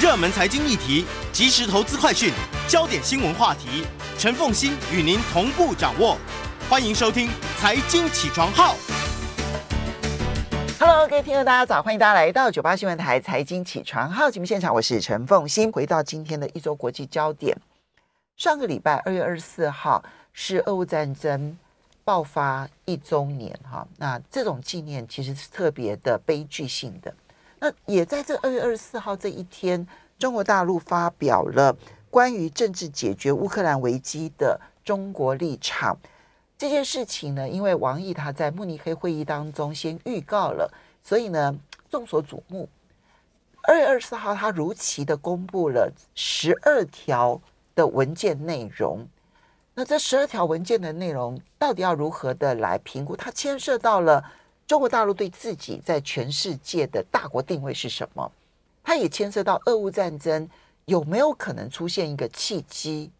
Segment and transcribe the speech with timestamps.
[0.00, 2.32] 热门财经议题、即时投资快讯、
[2.66, 3.84] 焦点新闻话题，
[4.16, 6.16] 陈凤欣与您同步掌握。
[6.70, 7.28] 欢迎收听
[7.58, 8.74] 《财经起床号》。
[10.78, 11.82] Hello，各位听众，大家早！
[11.82, 15.70] 欢迎大家来到九八新闻台《财经起床号》节目现场，我是陈凤欣。
[15.70, 17.54] 回到今天的一周国际焦点，
[18.38, 21.58] 上个礼拜二月二十四号是俄乌战争
[22.04, 27.14] 爆发一周年，哈，那这种纪念其实是特别的悲剧性的。
[27.62, 29.86] 那也在这二月二十四号这一天，
[30.18, 31.76] 中国大陆发表了
[32.08, 35.94] 关于政治解决乌克兰危机的中国立场。
[36.56, 40.72] 这件事情呢，因为王毅他在慕尼黑会议当中先预告了，
[41.04, 41.54] 所以呢
[41.90, 42.66] 众所瞩目。
[43.64, 47.38] 二月二十四号，他如期的公布了十二条
[47.74, 49.06] 的文件内容。
[49.74, 53.14] 那这十二条文件的内容到底要如何的来评估？
[53.14, 54.24] 它牵涉到了。
[54.70, 58.30] 中国大陆对自己在全世界的大国定位是什么？
[58.84, 60.48] 它也牵涉到俄乌战争
[60.84, 63.10] 有没有可能出现一个契机，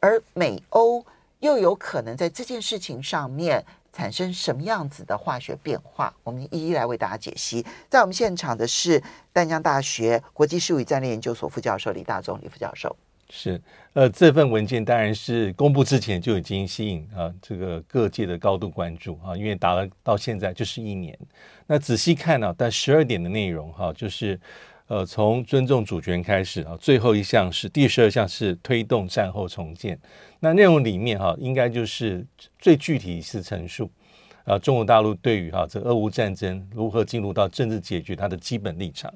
[0.00, 1.04] 而美欧
[1.40, 6.10] 又有可能在这件事情上面产生什么样子的化学变化？
[6.24, 7.62] 我们一一来为大家解析。
[7.90, 9.02] 在我们现场的是
[9.34, 12.96] 淡江大学国际事务与战略研究所副教授李大宗李副教授。
[13.28, 13.60] 是，
[13.92, 21.18] 呃，这份文件当然是公布之前就已经吸引啊这个各界的高度关注啊，因为打了到现在就是一年。
[21.66, 24.38] 那仔细看呢、啊，但十二点的内容哈、就是
[24.86, 29.98] 呃从尊重主权开始啊，最后一项是第十二项是推动战后重建。
[30.38, 32.24] 那内容里面哈、应该就是
[32.60, 33.90] 最具体是陈述
[34.44, 39.12] 啊，中国大陆对于哈、啊、这俄乌战争如何进入到政治解决它的基本立场。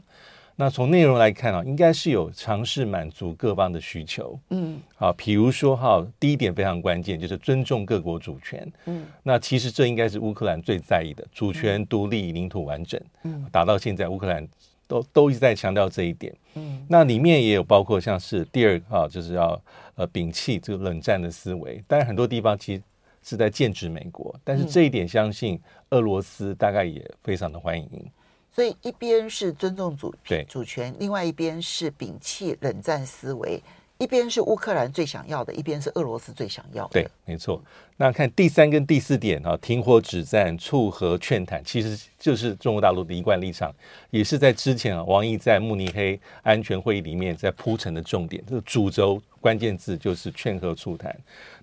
[0.61, 14.47] 那从内容来看啊，应该是有尝试满足各方的需求，嗯，好，比如说哈，第一点非常关键，就是尊重各国主权，嗯，那其实这应该是乌克兰最在意的，主权、独立、领土完整，嗯，打到现在，乌克兰
[14.86, 19.58] 都都一直在强调这一点，嗯，那里面也有包括像是第二个啊，就是要
[19.95, 22.83] 呃摒弃这个冷战的思维，当然很多地方其实
[23.22, 25.58] 是在剑指美国，但是这一点相信
[25.89, 27.89] 俄罗斯大概也非常的欢迎。
[28.61, 30.15] 所以一边是尊重主
[30.47, 33.59] 主权，另外一边是摒弃冷战思维，
[33.97, 36.91] 一边是乌克兰最想要的，一边是俄罗斯最想要的。
[36.93, 37.63] 对，没错。
[37.97, 43.75] 那看第三跟第四点啊，停火止战、促和劝谈，其实就是中国大陆的一贯立场，
[44.11, 49.19] 也是在之前啊，王毅在慕尼黑安全会议里面在铺陈的重点，这个主轴。
[49.40, 51.14] 关键字就是劝和促谈。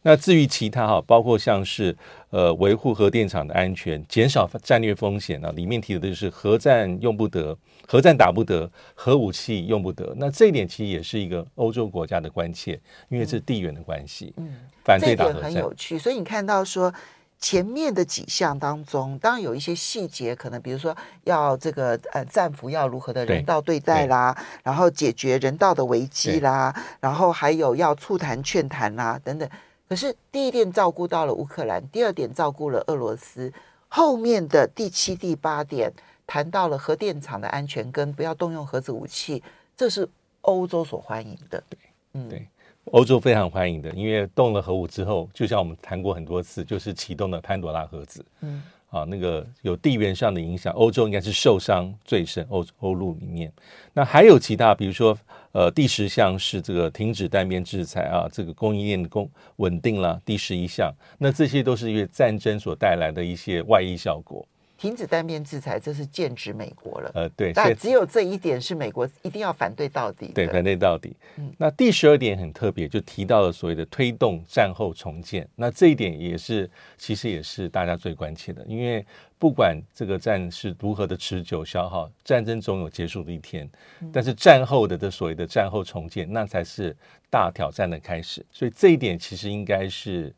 [0.01, 1.95] 那至于其他哈，包括像是
[2.29, 10.13] 呃维护核电厂的安全、减少战略风险啊，里面提的就是核战用不得，核战打不得，核武器用不得。
[10.17, 12.79] 那这一点其实也是一个欧洲国家的关切，
[13.09, 14.33] 因为是地缘的关系。
[14.37, 15.43] 嗯，反对打核战。
[15.43, 16.93] 很有趣，所以你看到说。
[17.39, 29.47] 前面的几项当中，当然有一些细节，可能比如说要这个呃战俘要如何的人道对待啦，然后解决人道的危机啦，然后还有要促谈劝谈啦等等。
[29.87, 33.53] 可是第一点照顾到了乌克兰，第二点照顾了俄罗斯，
[33.87, 35.93] 后面的第七、第八点
[36.25, 39.43] 谈到了核电厂的安全跟不要动用核子武器，
[39.77, 40.09] 这是
[40.41, 41.63] 欧洲所欢迎的。
[41.69, 41.79] 对，
[42.13, 42.47] 嗯，对。
[42.91, 48.25] 欧洲非常欢迎的，因为动了核武之后，就像我们谈过很多次，就是启动了潘多拉盒子。
[48.41, 52.45] 嗯，啊，那个有地缘上的影响，欧洲应该是受伤最深。
[52.49, 53.51] 欧欧陆里面，
[53.93, 55.17] 那还有其他，比如说，
[55.51, 60.21] 呃，第十项是这个停止单边制裁啊，这个供应链的供稳定了。
[60.23, 64.47] 第十一项，那这些都是因为战争所带来的一些外溢效果。
[64.77, 67.11] 停止单边制裁，这是剑指美国了。
[67.15, 70.31] 呃，对，但只有这一点是美国一定要反对到底。
[70.35, 71.15] 对，反对到底。
[71.37, 75.47] 嗯，那第十二点很特别，就提到了所谓的推动战后重建。
[75.55, 79.03] 那这一点也是，其实也是大家最关切的，因为
[79.39, 83.67] 不管这个战是如何的持久消耗，战争总有结束的一天。
[84.13, 86.95] 但是战后的这所谓的战后重建，那才是
[87.29, 88.45] 大挑战的开始。
[88.51, 90.31] 所以这一点其实应该是。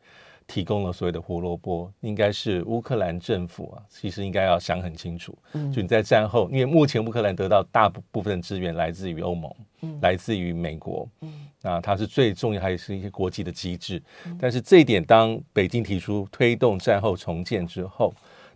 [0.50, 5.38] 提供了所谓的胡萝卜，应该是乌克兰政府啊，其实应该要想很清楚。
[5.54, 14.02] 嗯，就你在战后，因为目前乌克兰得到大部分的资源来自于欧盟，嗯，来自于美国，嗯，那它是最重要，还是一些国际的机制。
[14.40, 18.12] 但是这一点，当北京提出推动战后重建之后。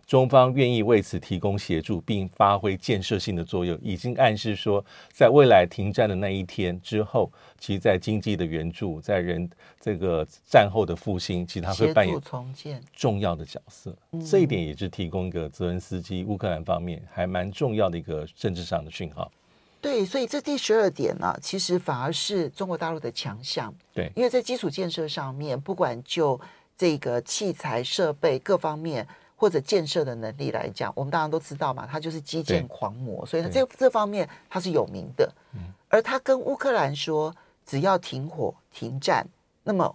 [0.06, 9.48] 中方愿意为此提供协助，并发挥建设性的作用，已经暗示说，在未来停战的那一天之后，其实在经济的援助，在人
[9.80, 12.20] 这个战后的复兴，其实他会扮演
[12.92, 13.96] 重要的角色。
[14.30, 19.32] 这一点也是提供一个泽连斯基乌克兰方面还蛮重要的一个政治上的讯号。
[19.80, 23.74] 对，所以这第十二点呢、啊，其实反而是中国大陆的强项。
[23.92, 26.38] 对，因为在基础建设上面，不管就
[26.76, 29.08] 这个器材设备各方面。
[29.36, 35.32] 或者建设的能力来讲，我们当然都知道嘛，他就是基建狂魔，所以他这这方面他是有名的。
[35.88, 37.34] 而他跟乌克兰说，
[37.64, 39.26] 只要停火停战，
[39.62, 39.94] 那么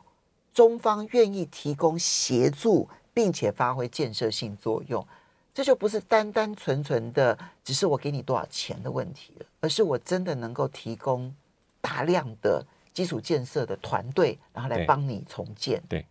[0.54, 5.06] 中方愿意提供协助，并且发挥建设性作用。
[5.54, 11.34] 这就不是单单纯纯的只是我给你多少钱的问题了，而是我真的能够提供
[11.82, 15.82] 大量的基础建设的团队，然后来帮你重建。
[15.90, 16.06] 对，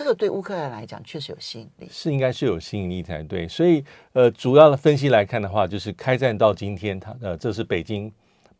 [0.00, 3.46] 这个对乌克兰来讲确实有吸引力，是应该是有吸引力才对。
[3.46, 8.10] 所以，呃，主要的分析来看的话，就是开战到今天，它呃，这是北京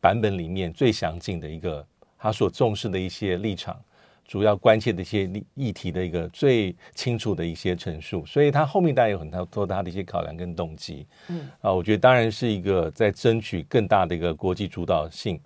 [0.02, 1.82] 版本里面最详尽的一个
[2.18, 3.74] 他所重视的一些立场。
[4.28, 11.06] 主要关切的一些议题的一个最清楚的一些陈述，所以他后面当然有很多他的一些考量跟动机。
[11.28, 15.40] 嗯啊，我觉得当然是一个在争取更大的一个国际主导性，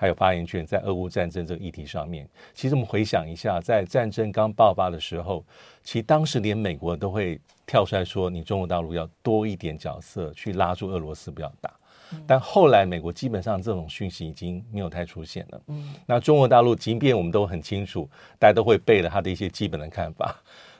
[0.00, 2.26] 还有发言权在俄乌战争这个议题上面。
[2.54, 5.44] 其实我们回想一下，在战争刚爆发的时候，
[5.84, 11.70] 其实当时连美国都会跳出来说：“你中国大陆要多一点角色去拉住俄罗斯，不要打。”
[12.26, 15.60] 但后来，美国基本上这种讯息已经没有太出现了。
[15.66, 18.08] 嗯，那中国大陆，即便我们都很清楚，
[18.38, 20.34] 大家都会背了他的一些基本的看法，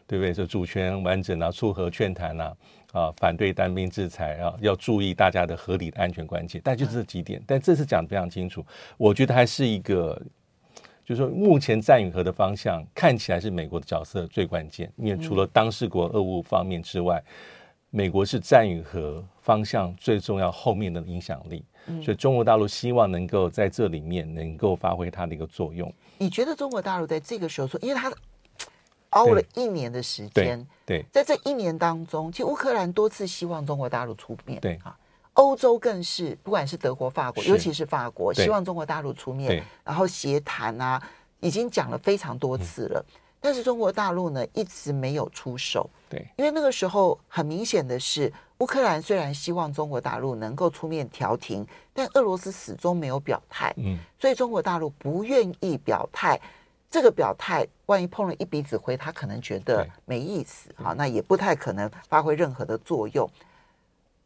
[0.06, 0.32] 对不对？
[0.32, 2.56] 说主权完整啊，促和劝谈啊，
[2.92, 6.60] 啊，反对单兵制裁啊，要注意大家的合理的安全关切。
[6.62, 8.64] 但就是这几点，但这次讲的非常清楚，
[8.96, 10.20] 我觉得还是一个，
[11.04, 17.22] 就是说目前战与和的方向看起来是美国的角色最关键，因为除了当事国俄乌方面之外。
[17.92, 25.92] 美国是战与和方向最重要后面的影响力，嗯，所以中国大陆希望能够在这里面能够发挥它的一个作用。
[26.19, 28.08] 你觉得中国大陆在这个时候说，因为它
[29.10, 34.78] 熬了一年的时间，对，在这一年当中，其实乌克兰多次希望中国大陆出面，对。
[34.84, 34.96] 啊，
[35.34, 41.02] 欧洲更是不管是德国、法国，尤其是法国，希望中国大陆出面，然后协谈啊，
[41.40, 43.04] 已经讲了非常多次了。
[43.08, 43.20] 嗯。
[43.42, 45.88] 但是中国大陆呢，一直没有出手。
[46.10, 53.72] 对，因为那个时候很明显的是，乌克兰虽然希望中国大陆能够出面调停，但俄罗斯始终没有表态。
[53.78, 56.38] 嗯，所以中国大陆不愿意表态。
[56.90, 60.69] 这个表态，万一碰了一鼻子灰，他可能觉得没意思。
[60.75, 63.31] 好，那也不太可能发挥任何的作用。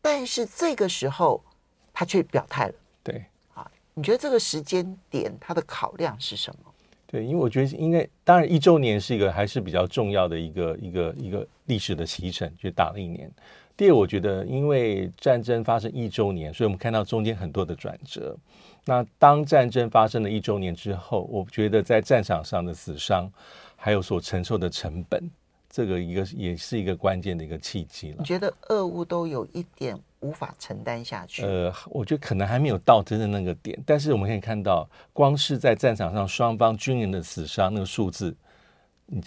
[0.00, 1.44] 但是这个时候，
[1.92, 2.74] 他却表态了。
[3.02, 6.72] 对，啊，你觉得这个时间点他的考量是什么？
[7.06, 13.30] 对，因为我觉得应该，当然一周年是一个还是比较重要的一个一个一个历史的期程，就打了一年。
[13.76, 18.36] 第二，我觉得因为战争发生一周年，所以我们看到中间很多的转折。
[18.84, 23.30] 那当战争发生了一周年之后，我觉得在战场上的死伤，
[23.76, 25.30] 还有所承受的成本，
[25.70, 28.16] 这个一个也是一个关键的一个契机了。
[28.18, 29.98] 你觉得俄乌都有一点？
[30.20, 31.44] 无法承担下去。
[31.44, 38.34] 呃，我觉得可能还没有到真的那个点，但是我们可以看到，光是在战场上双方军人的死伤那个数字，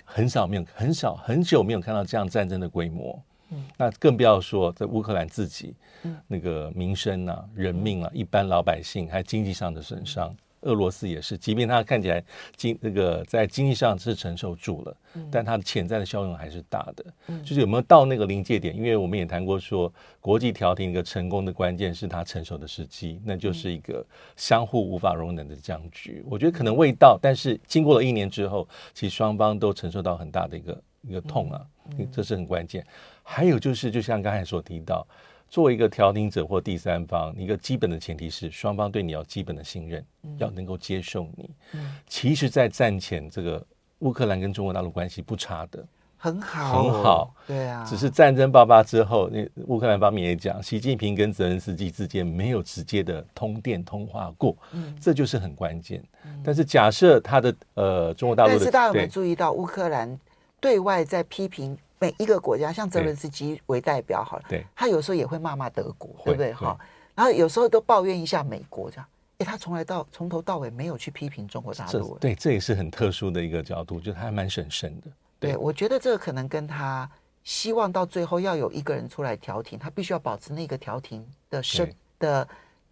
[0.04, 3.22] 很少没有很少很久没有看到这样战争的规模。
[3.52, 5.74] 嗯，那更不要说在乌克兰自己，
[6.04, 10.36] 嗯，那个民生啊、人命啊、一般老百姓还经济上的损伤。
[10.62, 12.22] 俄罗斯也是，即便它看起来
[12.56, 17.06] 经那个在经济上是承受住了，嗯、但它的潜在的效用还是大的。
[17.28, 18.76] 嗯、就是有没有到那个临界点？
[18.76, 24.04] 因为我们也谈过说，国际调停一个成功的关键是它成熟的时机，那就是一个
[24.36, 26.26] 相互无法容忍的僵局。
[26.28, 31.62] 我觉得可能未到，但是经过了一年之后，其实双方都承受到很大的一个一个痛啊，
[32.00, 32.86] 嗯、这是很关键。
[33.30, 35.06] 还有就是，就像刚才所提到。
[35.50, 41.50] 作为一个调停者或第三方，一个基本的前提是双方对你要基本的信任，嗯、要能够接受你。
[41.72, 43.66] 嗯、其实，在战前，这个
[44.00, 45.82] 乌克兰跟中国大陆关系不差的，
[46.18, 47.34] 很好，很好。
[47.48, 56.04] 对啊，只是战争爆发之后，那乌克兰方面也讲，习近平跟泽连斯基之间没有直接的通电通话过，嗯、这就是很关键。
[56.26, 60.20] 嗯、但是假设他的呃中国大陆的，但是大家有没有注意到乌克兰
[60.60, 61.78] 对外在批评？
[62.00, 66.54] 每一个国家，像泽伦斯基为代表好了，对，他有时候也会骂骂德国，对不对？
[66.54, 66.78] 哈，
[67.16, 69.06] 然后有时候都抱怨一下美国，这样，
[69.40, 75.08] 哎，他从来到从头到尾没有去批评中国大陆，对，这也是很特殊的一个角度，就他还蛮审慎的。
[75.40, 77.10] 对，对我觉得这个可能跟他
[77.44, 82.48] 希望到最后要有一个人出来调停，他必须要保持那个调停的生的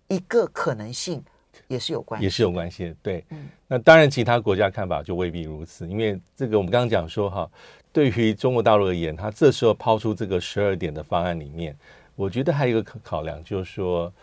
[0.07, 1.23] 一个可能性，
[1.67, 2.95] 也是有关系，也是有关系的。
[3.03, 7.47] 对，嗯，那当然其他国家看法就未必如此，因为这个我们刚刚讲说哈。
[7.95, 11.73] 对于中国大陆而言，他这时候抛出这个十二点的方案里面，
[12.13, 14.13] 我觉得还有一个可考量，就是说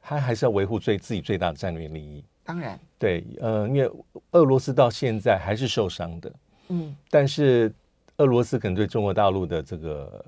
[0.00, 2.24] 他还是要维护最自己最大的战略利益。
[2.42, 3.88] 当然，对，呃，因为
[4.32, 6.32] 俄罗斯到现在还是受伤的，
[6.70, 7.72] 嗯，但是
[8.16, 10.24] 俄罗斯可能对中国大陆的这个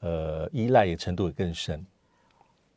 [0.00, 1.86] 呃依赖也程度也更深。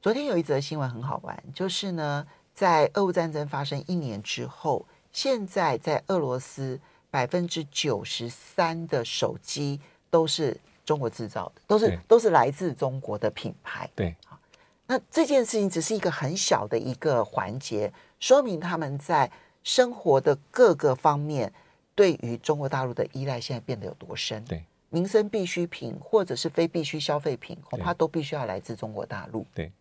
[0.04, 6.80] 昨天有一则新闻很好玩，就是呢，在俄乌战争发生一年之后，现在在俄罗斯。
[7.16, 9.80] 百分之九十三的手机
[10.10, 13.90] 都是中国制造的，都是都是来自中国的品牌。
[13.96, 14.14] 对，
[14.86, 19.32] 那这件事情只是一个很小的一个环节，说明他们在
[19.64, 21.50] 生活的各个方面
[21.96, 24.44] 对于中国大陆的依赖现在变得有多深。
[24.44, 29.48] 对，民生必需品或者是非必需消费品，恐怕都必须要来自中国大陆。
[29.54, 29.72] 对，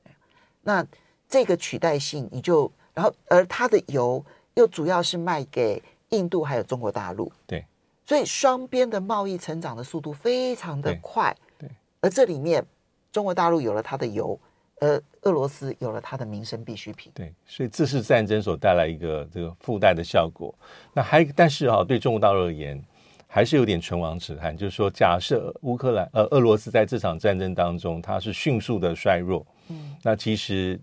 [0.62, 0.86] 那
[1.28, 4.24] 这个取代性，你就然后而它的油
[4.54, 5.82] 又主要是卖给
[6.16, 7.30] 印度还有中国大陆。
[7.47, 7.64] 对，
[8.06, 11.35] 所以双边的贸易成长的速度非常的快。
[11.59, 11.68] 对，
[12.00, 12.64] 而这里面
[13.11, 14.38] 中国大陆有了它的油。
[14.80, 20.52] 呃，俄罗斯有了它的民生必需品，对，所以这是战争所带来一个这个附带的效果。
[20.92, 22.83] 那还但是啊，对中国大陆而言，
[23.28, 30.78] 还是有点唇亡齿寒，就是说，假设乌克兰呃俄罗斯在这场战争当中，它是迅速的衰弱，嗯，那其实。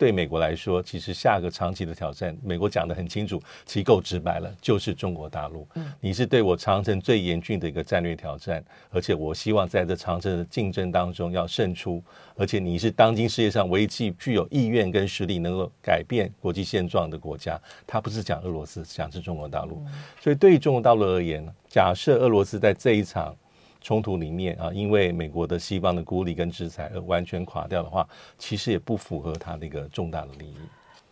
[0.00, 5.68] 对美国来说，其实下个长期的挑战，美国讲的很清楚，其实够直白了，就是中国大陆。
[5.74, 12.02] 嗯，你是对我长城最严峻的一个战略挑战，而且我希望在这长城的竞争当中要胜出，
[12.34, 17.60] 而且你是当今世界上唯一具具有意愿跟实力能够改变国际现状的国家。
[17.86, 19.84] 他不是讲俄罗斯，讲是中国大陆。
[20.18, 23.36] 所以对于中国大陆而言，假设俄罗斯在这一场。
[23.80, 28.08] 冲突里面啊，因为美国的西方的孤立跟制裁而完全垮掉的话，
[28.38, 30.58] 其实也不符合他那个重大的利益。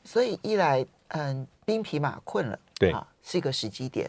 [0.05, 4.07] 所以一来，嗯，兵疲马困了，对啊，是一个时机点；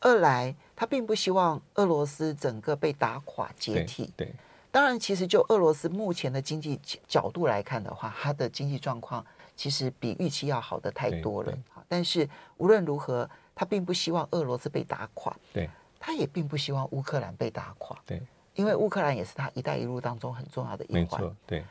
[0.00, 4.12] 二来，他并不希望俄罗斯整个被打垮解体。
[4.16, 4.34] 对，对
[4.70, 11.52] 当然，其实就俄罗斯目前的经济角度来看的话，它的经济状况其实比预期要好的太多了。
[11.86, 12.26] 但是
[12.56, 15.36] 无论如何，他并不希望俄罗斯被打垮。
[15.52, 15.68] 对。
[16.04, 18.20] 他也并不希望乌克兰被打垮，对，
[18.56, 21.62] 因为乌克兰也是他“一带一路”当中很重要的一环，没错，对。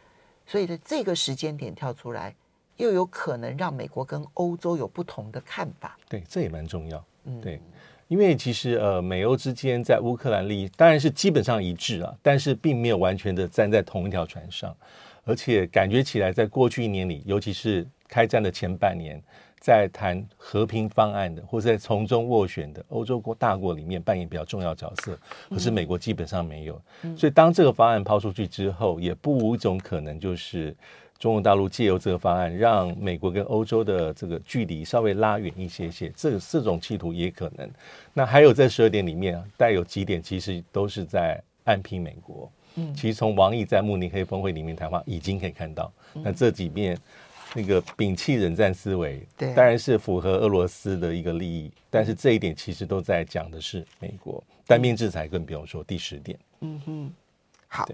[0.47, 2.33] 所以在这个时间点跳出来，
[2.77, 7.61] 又有可能让美国跟欧洲有不同的看法，对，这也蛮重要，嗯，对，
[8.07, 14.73] 因为其实呃，美欧之间在乌克兰利益当然是基本上一致啊，但是并没有完全的站在同一条船上，
[15.25, 19.21] 而且感觉起来，在过去一年里，尤其是开战的前半年。
[19.61, 25.15] 在谈和平方案的，或者在从中斡旋的欧洲国大国里面扮演比较重要角色，
[25.51, 26.81] 可是美国基本上没有。
[27.15, 30.75] 所以当这个方案抛出去之后，也不无一种可能，就是
[31.19, 36.11] 中国大陆借由这个方案，让美国跟欧洲的这个距离稍微拉远一些些。
[36.15, 37.69] 这这种企图也可能。
[38.15, 42.51] 那还有在十二点里面带有几点，其实都是在暗批美国。
[42.75, 46.97] 嗯，其实从王毅在慕尼黑峰会里面谈话已经可以看到，那这几面。
[47.53, 56.39] 那个摒弃冷战思维，对，当然是符合俄罗斯的一个利益，但是这一点其实都在讲的是美国单边制裁，更不用说第十点。
[56.61, 57.13] 嗯哼，
[57.67, 57.85] 好，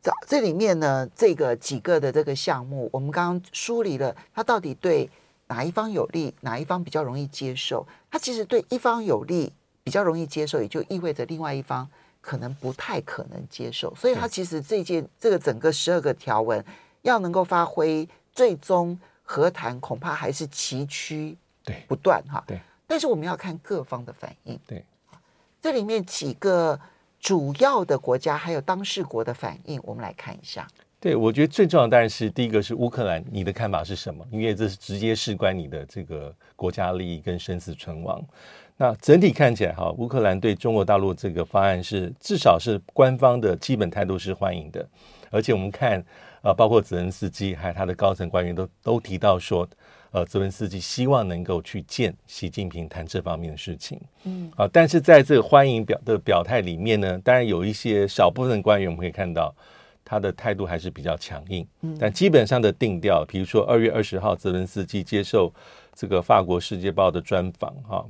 [0.00, 5.10] 这这里面呢，这个几个的这个项目，我们刚刚梳理了，它到底对
[5.48, 7.86] 哪一方有利，哪一方比较容易接受？
[8.10, 9.52] 它其实对一方有利，
[9.84, 11.86] 比较容易接受，也就意味着另外一方
[12.22, 13.94] 可能不太可能接受。
[13.94, 16.64] 所以它其实这件这个整个十二个条文
[17.02, 18.08] 要能够发挥。
[18.32, 21.36] 最终和谈恐怕还是崎岖
[21.86, 24.84] 不断哈，对，但是我们要看各方的反应，对，
[25.60, 26.78] 这里面几个
[27.20, 30.66] 主要的国家还有当事国的反应，我们来看一下。
[30.98, 34.26] 对，我觉得最重要的当然是第一个是乌克兰，你的看法是什么？
[34.30, 38.20] 因为这是直接事关你的这个国家利益跟生死存亡。
[38.76, 44.88] 那整体看起来哈，乌克兰对中国大陆这个方案是至少是官方的基本态度是欢迎的，
[45.30, 46.04] 而且我们看。
[46.42, 49.66] 啊，包括泽连斯基还有他的高层官员都都提到说，
[50.10, 54.00] 呃，泽连斯基希望能够去见习近平谈这方面的事情。
[54.24, 59.54] 嗯，啊，但是在这个欢迎表的表态里面呢，当然有一些少部分官员我们可以看到
[60.04, 61.66] 他的态度还是比较强硬。
[61.80, 65.52] 嗯，但基本上的定调，比如说二月二十号泽连斯基接受
[65.94, 68.04] 这个法国《世界报》的专访，哈。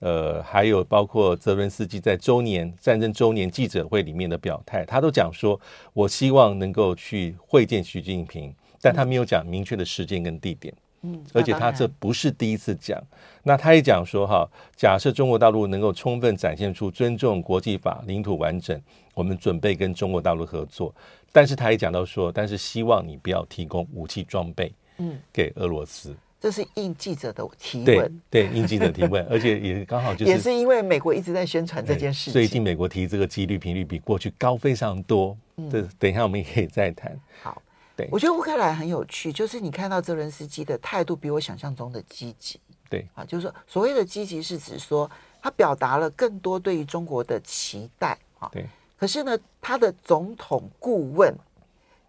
[0.00, 5.60] 呃，还有包括泽伦斯基在周年战争周年记者会里面的表态，他都讲说，
[5.92, 10.72] 我希望能够去会见习近平，但他没有讲明确的时间跟地点。
[11.02, 13.00] 嗯，而且他这不是第一次讲。
[13.44, 18.80] 那他也讲说，哈，假设中国大陆能够充分展现出尊重国际法、领土完整，
[19.14, 20.92] 我们准备跟中国大陆合作。
[21.30, 26.16] 但是他也讲到说，但是希望你不要提供武器装备，嗯，给俄罗斯。
[26.40, 35.36] 这是应记者的提问，对，应记者提问， 而且也刚好就是，也是因为美国一直在宣传这件事情，最近美国提这个几率频率比过去高非常多。
[35.70, 37.18] 这、嗯、等一下我们也可以再谈。
[37.42, 37.60] 好，
[37.96, 42.60] 对，我觉得乌克兰很有趣，就是你看到泽伦斯基的态度比我想象中的积极。
[42.88, 45.10] 对啊，就是说所谓的积极是指说
[45.42, 48.48] 他表达了更多对于中国的期待啊。
[48.52, 48.64] 对，
[48.96, 51.34] 可是呢，他的总统顾问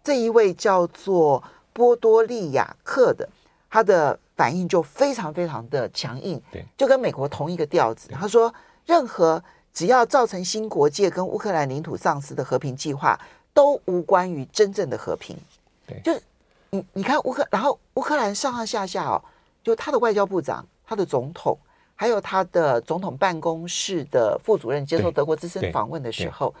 [0.04, 3.28] 这一位叫做波多利亚克的。
[3.70, 8.08] 他的反应就非常非常的强硬，对，就跟美国同一个调子。
[8.10, 8.52] 他说，
[8.84, 13.18] 任何只要造成新国界跟乌克兰领土丧失的和平计划，
[13.54, 15.36] 都无关于真正的和平。
[15.86, 16.20] 对，就
[16.70, 19.22] 你你看乌克，然后乌克兰上上下下哦，
[19.62, 21.56] 就他的外交部长、他的总统，
[21.94, 26.52] 还有他的总统办公室的副主任接受德国之声访问的时候，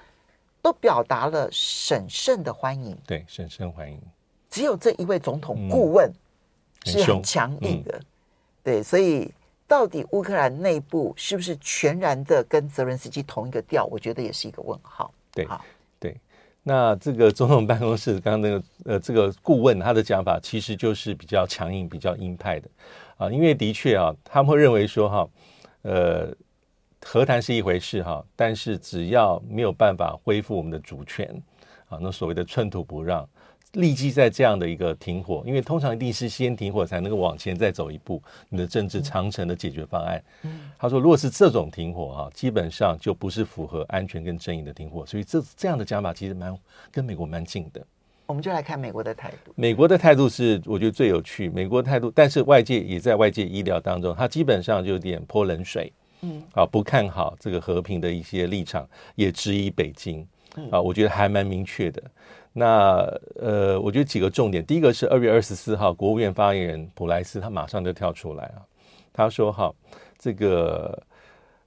[0.62, 2.96] 都表达了审慎的欢迎。
[3.04, 4.00] 对，审慎欢迎。
[4.48, 6.12] 只有这一位总统顾问
[6.84, 7.96] 是很强硬的。
[7.98, 8.04] 嗯、
[8.62, 9.30] 对，所以
[9.66, 13.84] 到底乌克兰内部是不是全然的跟泽伦斯基同一个调？
[13.86, 15.12] 我觉得也是一个问号。
[15.32, 15.64] 对，好，
[15.98, 16.16] 对。
[16.62, 22.68] 那这个总统办公室刚刚那个呃，这个顾问他的讲法其实就是比较强硬、比较鹰派的
[23.16, 25.28] 啊，因为的确啊，他们会认为说哈，
[25.82, 26.34] 呃，
[27.02, 31.26] 和谈是一回事哈，但是只要没有办法恢复我们的主权
[31.88, 33.26] 啊，那所谓的寸土不让。
[33.72, 40.22] 立即在这样的一个停火，因为通常一定是先停火才能够往前再走一步，你的政治长城的解决方案。
[40.42, 46.56] 嗯，他说，如果是这种停火啊，基本上就不是符合安全跟正义的停火，所以这这样的讲法其实蛮
[46.90, 47.80] 跟美国蛮近的。
[48.26, 49.52] 我们就来看美国的态度。
[49.56, 60.26] 美国的态度是我觉得最有趣，美国态度，但是外界也在外界意料当中，他基本上就有点泼冷水，嗯，啊，不看好这个和平的一些立场，也质疑北京，
[60.70, 62.02] 啊，我觉得还蛮明确的。
[62.52, 68.62] 那呃，我觉得几个重点，第一个是二月二十四号，国务院发言人普莱斯他马上就跳出来啊，
[69.12, 69.72] 他说哈，
[70.18, 71.00] 这个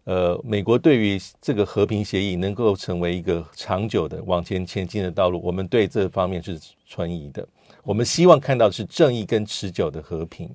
[0.03, 7.47] 呃，美国对于这个和平协议能够成为一个长久的往前前进的道路，我们对这方面是存疑的。
[7.83, 10.53] 我们希望看到的是正义跟持久的和平。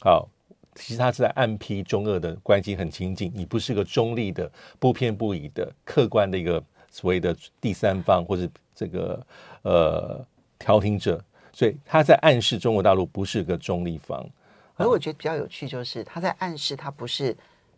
[0.00, 0.28] 好，
[0.74, 9.24] 其实他是在暗批中俄的关系很亲近，你不是个中立的、不偏不倚的、客观的一个所谓的第三方或者这个。
[9.62, 10.24] 呃，
[10.56, 14.24] 调停者，所以他在暗示中国大陆不是个中立方。
[14.76, 17.36] 而我觉得比较有趣，就是他在暗示他不是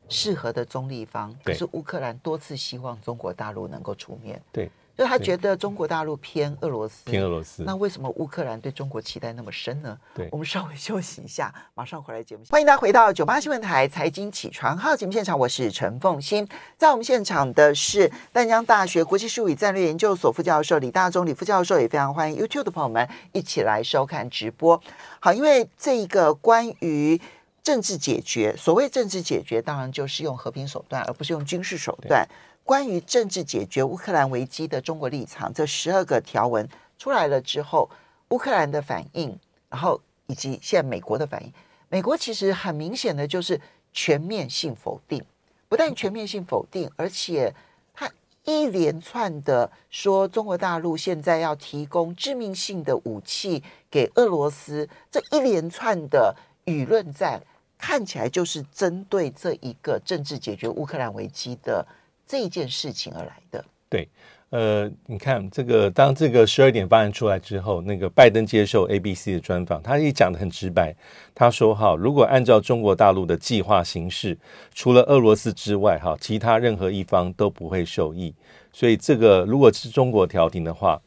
[0.08, 1.34] 适合的中立方。
[1.42, 4.40] 可是乌克兰多次希望中国大陆能够出面。
[4.52, 4.70] 对。
[4.96, 9.98] 就他觉得中国大陆偏俄罗斯，偏俄罗斯，那为什么乌克兰对中国期待那么深呢？
[10.14, 12.44] 对，我们稍微休息一下， 马上回来节目。
[12.50, 24.80] 欢迎大家回到九八新闻台财经起床号节目现场，我是陈凤欣，在我们现场的是淡江大学国际事务与战略研究所副教授李大中李副教授，也非常欢迎 YouTube 的朋友们一起来收看直播。
[25.18, 27.18] 好，因为这一个关于
[27.62, 32.26] 政治解决，所谓政治解决，当然就是用和平手段，而不是用军事手段。
[32.70, 36.68] 关于政治解决乌克兰危机的中国立场，这十二个条文
[37.00, 37.90] 出来了之后，
[38.28, 39.36] 乌克兰的反应，
[39.68, 41.52] 然后以及现在美国的反应，
[41.88, 43.60] 美国其实很明显的就是
[43.92, 45.20] 全面性否定，
[45.68, 47.52] 不但全面性否定，而且
[47.92, 48.08] 他
[48.44, 56.32] 一连串的说中国大陆现在要提供致命性的武器给俄罗斯，这一连串的
[56.66, 57.42] 舆论战
[57.76, 61.84] 看起来就是针对这一个政治解决乌克兰危机的。
[62.30, 64.08] 这一件事情而来的，对，
[64.50, 70.94] 呃，你看这个，当这个十二点方案出来之后，那个拜登接受 ABC 的专访，他也讲得很直白，
[71.34, 74.38] 他说：“哈，如果按照中国大陆的计划行事，
[74.72, 78.32] 除了俄罗斯之外，哈，其他任何一方都不会受益。
[78.72, 81.02] 所以，这个如果是中国调停的话，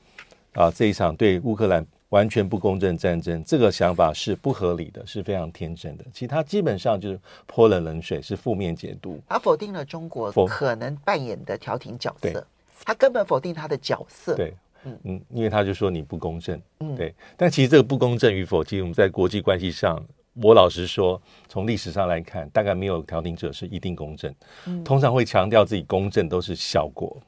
[0.51, 6.05] 啊，这一场对乌克兰。”完全不公正战争，这个想法是不合理的，是非常天真的。
[6.13, 9.19] 其他基本上就是泼了冷水，是负面解读。
[9.27, 12.45] 他否定了中国可能扮演的调停角色，
[12.85, 14.35] 他根本否定他的角色。
[14.35, 14.53] 对，
[14.85, 16.61] 嗯嗯，因为他就说你不公正。
[16.81, 17.15] 嗯，对。
[17.35, 19.99] 但其实这个不公正与否，其实我们在国际关系上，
[20.33, 24.31] 我老实说，从历史上来看，大概没有调停者是一定公正。
[24.67, 27.19] 嗯，通常会强调自己公正都是小国，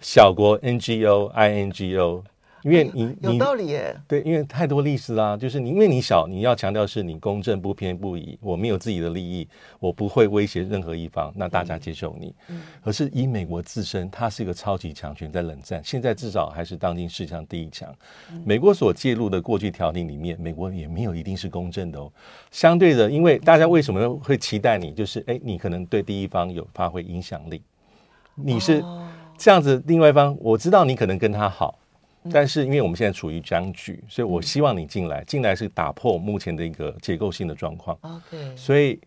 [0.00, 2.22] 小国 NGO、INGO。
[2.66, 9.46] 因为你有道理耶，对，因为太多历史啦，就是你因为你小，你要强调是你公正不偏不倚，我没有自己的利益，
[9.78, 12.34] 我不会威胁任何一方，那大家接受你。
[12.48, 17.88] 嗯，可是以美国自身，它是一个超级强权，在冷战，现在至少还是当今世界上第一强。
[18.44, 22.12] 美国所介入的过去调停里面，美国也没有一定是公正的哦。
[22.50, 27.62] 相对的，因为大家为什么会期待你，就是哎，你可能对第一方有发挥影响力，
[28.34, 28.82] 你是
[29.38, 31.78] 这样子，另外一方我知道你可能跟他好。
[32.32, 37.98] 但是因为我们现在处于僵局，所以我希望你进来，进来是打破目前的一个结构性的状况。
[38.02, 39.00] OK，所以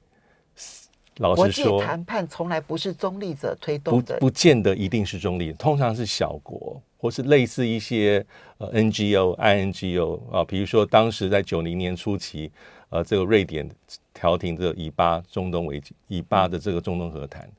[1.18, 8.26] 老实说，谈判从来不是中立者推动的，不不见得一定是中立，通常是小国或是类似一些
[8.58, 12.52] 呃 NGO、INGO 啊，比如说当时在九零年初期，
[12.90, 13.70] 呃，这个瑞典
[14.14, 17.50] 调停这个以巴中东危机，以巴的这个中东和谈，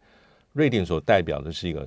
[0.53, 1.87] 瑞典所代表的是一个。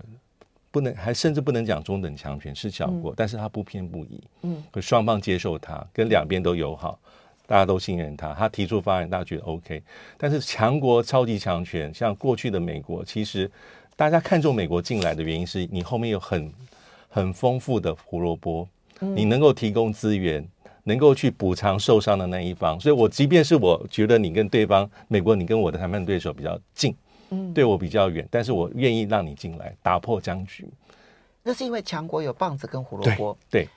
[0.73, 6.97] 不能，还甚至不能讲中等强权是小国，嗯、但是他不偏不倚，嗯，双方接受他，跟两边都友好，
[7.45, 9.83] 大家都信任他，他提出方案，大家觉得 OK。
[10.17, 13.49] 但是强国、超级强权，像过去的美国，其实
[13.95, 16.51] 大家看重美国进来的原因是你后面有很
[17.07, 18.67] 很丰富的胡萝卜，
[19.01, 20.43] 嗯、你能够提供资源，
[20.85, 22.79] 能够去补偿受伤的那一方。
[22.79, 26.95] 所以，我即便是我觉得你跟对方美国，你跟我的谈判对手比较近，
[27.33, 30.67] 嗯，对我比较远，但是我愿意让你进来，打破僵局。
[31.41, 33.37] 那是因为强国有棒子跟胡萝卜。
[33.49, 33.63] 对。
[33.63, 33.69] 对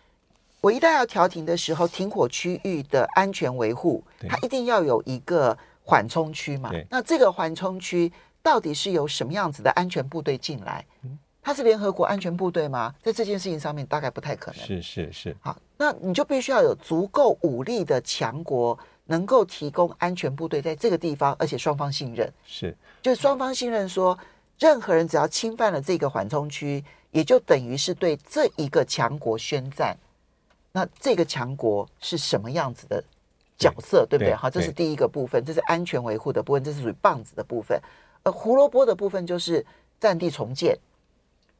[0.63, 6.73] 我一旦要调停的时候，停火区域的安全维护，它一定要有一个缓冲区嘛。
[6.91, 8.11] 那这个缓冲区
[8.43, 10.85] 到底是由什么样子的安全部队进来？
[11.41, 12.93] 它是联合国安全部队吗？
[13.01, 14.67] 在这件事情上面，大概不太可能。
[14.67, 15.37] 是是是。
[15.41, 22.33] 好，那你就必须要有足够武力的强国，能够提供安全部队在这个地方，而且双方信任。
[22.45, 24.19] 是，就是双方信任说，
[24.59, 29.97] 任何人只要侵犯了这个缓冲区，也就等于是对这一个强国宣战。
[30.73, 33.03] 那这个强国是什么样子的
[33.57, 34.35] 角色，对，对不对？
[34.35, 37.81] 好，这是第一个部分，这是安全维护的部分，这是属于棒子的部分。
[38.23, 39.65] 而胡萝卜的部分就是
[39.99, 40.77] 战地重建，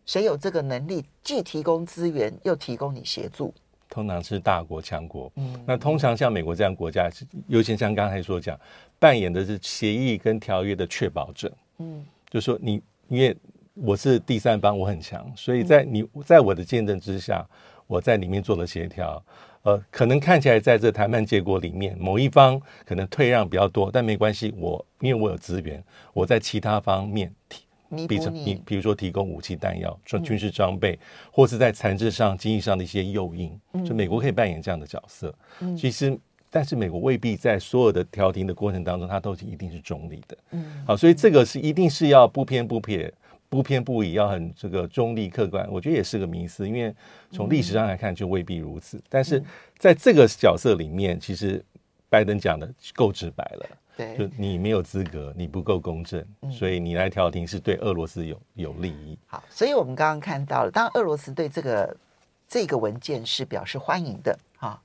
[0.05, 3.55] 谁有这个能力，既提供资源又提供你协助？
[3.89, 5.33] 通常是大国强国。
[5.37, 7.11] 嗯，那通常像美国这样国家，
[7.47, 8.59] 尤其像刚才所讲，
[8.99, 11.53] 扮演的是协议跟条约的确保者。
[11.79, 13.37] 嗯，就说你因为
[13.75, 17.47] 我是第三方，我很强，所以在你在我的见证之下。
[17.89, 19.25] 我在里面做了协调，
[19.63, 25.81] 呃，可能看起来在这谈判结果里面，某一方可能退让比较多，但没关系，我因为我有资源，
[26.13, 27.63] 我在其他方面提，
[28.09, 30.99] 比如你，比如说提供武器弹药、说军事装备，嗯、
[31.33, 35.35] 或是在残制上、经济上的一些诱因，就美国可以扮演这样的角色。
[35.61, 36.19] 嗯、其实，
[36.51, 40.39] 但是美国未必在所有的调停的过程当中，它都是一定是中立的。
[40.51, 43.13] 嗯，好，所以这个是一定是要不偏不撇。
[43.49, 46.93] 不偏不倚，要很这个中立客观，我觉得也是个迷思，因为
[47.31, 48.97] 从历史上来看就未必如此。
[48.97, 49.41] 嗯、但是
[49.79, 51.65] 在这个角色里面，其实
[52.09, 59.19] 拜登讲的够直白了，对，就你没有资格，你不够公正，嗯、所以你来调停是对俄罗斯有有利益。
[59.27, 61.97] 好，所以我们刚刚看到了，当然俄罗斯对这个
[62.47, 64.79] 这个文件是表示欢迎的啊，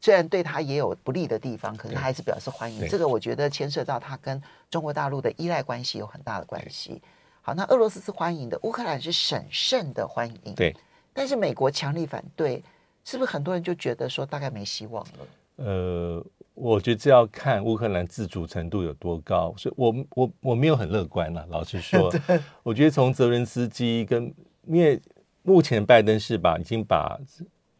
[0.00, 2.88] 虽然对他也有不利的地方，可是他还是表示欢迎。
[2.88, 7.00] 这个我觉得牵涉到他跟中国大陆的依赖关系有很大的关系。
[7.42, 10.54] 好，那俄罗斯是欢迎的，乌克兰是审慎的欢迎。
[10.56, 10.74] 对，
[11.12, 12.62] 但是美国强力反对，
[13.04, 15.26] 是不是很多人就觉得说大概没希望了？
[15.64, 16.24] 呃，
[16.56, 21.46] 我觉得这要看乌克兰自主程度有多高，所以我我我没有很乐观了。
[21.48, 22.12] 老实说，
[22.64, 24.34] 我觉得从泽伦斯基跟，
[24.66, 25.00] 因为
[25.42, 27.16] 目前拜登是把已经把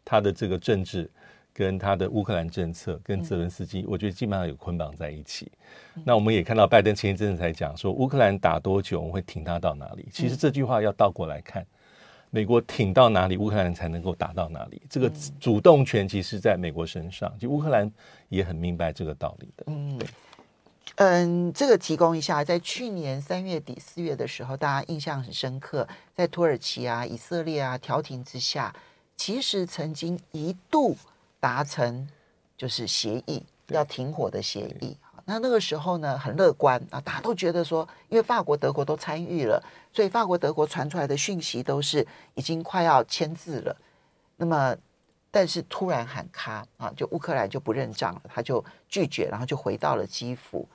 [0.05, 1.11] 他的这个政治。
[1.59, 5.51] 跟他的乌克兰政策跟泽伦斯基，我觉得基本上有捆绑在一起。
[6.05, 10.07] 那我们也看到拜登前一阵子才讲说，乌克兰打多久，我们会挺他到哪里。
[10.12, 11.67] 其实这句话要倒过来看，
[12.37, 14.83] 美国挺到哪里，乌克兰才能够打到哪里。
[14.90, 17.90] 这个主动权其实在美国身上，就乌克兰
[18.29, 19.64] 也很明白这个道理的。
[19.68, 20.07] 嗯，对，
[20.96, 28.70] 嗯，这个提供一下，在去年三月底四月的时候，大家印象很深刻，在土耳其啊、以色列啊调停之下，
[29.16, 30.94] 其实曾经一度。
[31.38, 32.09] 达成
[32.57, 34.96] 就是协议，要停火的协议。
[35.29, 39.62] 那那个时候呢，很乐观啊，大家都觉得说，因为法国、德国都参与了，
[39.93, 43.77] 所以法国、德国传出来的讯息都是已经快要签字了。
[44.37, 44.75] 那么，
[45.31, 50.67] 但是突然喊卡啊，就乌克兰就不认账了，他就拒绝，然后就回到了基辅。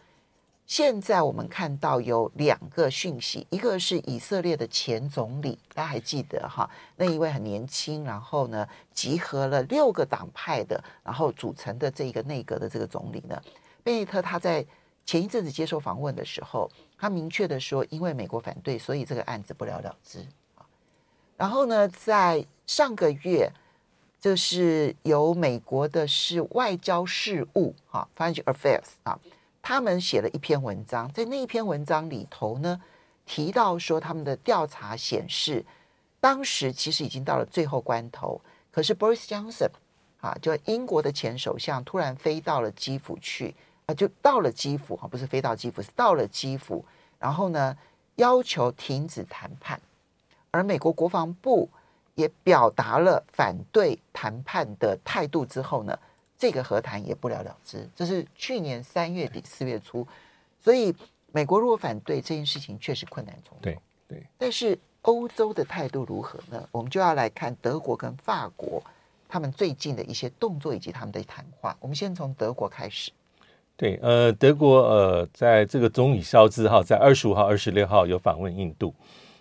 [0.67, 6.69] 现在我们看到有两个讯息，一个是以色列的前总理，大家还记得哈？
[6.95, 13.41] 那一位很年轻，然后呢，集合了六个党派的，然后组成的这个内阁的这个总理呢，
[13.83, 14.65] 贝内特他在
[15.05, 20.19] 前一阵子接受访问的时候，他明确的说，因为美国反对，所以这个案子不了了之
[20.55, 20.65] 啊。
[21.37, 23.51] 然后呢，在上个月，
[24.19, 29.19] 就是由美国的是外交事务哈，Foreign Affairs 啊。
[29.63, 32.81] 他们写了一篇文章，在那一篇文章里头呢，
[33.27, 35.63] 提到说他们的调查显示，
[36.19, 38.41] 当时其实已经到了最后关头，
[38.71, 39.69] 可是 Boris Johnson
[40.19, 43.53] 啊，就英国的前首相突然飞到了基辅去
[43.91, 46.83] 啊，就到了基辅哈，不是飞到基辅，是到了基辅，
[47.19, 47.77] 然后呢，
[48.15, 49.79] 要求停止谈判，
[50.49, 51.69] 而美国国防部
[52.15, 55.97] 也表达了反对谈判的态度之后呢。
[56.41, 60.07] 这个和谈也不了了之，这是去年三月底四月初，
[60.59, 60.91] 所以
[61.31, 63.59] 美国如果反对这件事情，确实困难重重。
[63.61, 66.67] 对对，但是欧洲的态度如何呢？
[66.71, 68.83] 我们就要来看德国跟法国
[69.29, 71.77] 他们最近的一些动作以及他们的谈话。
[71.79, 73.11] 我们先从德国开始。
[73.81, 78.93] 对，呃，德国呃，在这个总理肖兹哈，在二十五号、二十六号有访问印度。